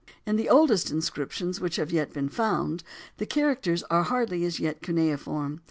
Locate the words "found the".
2.27-3.27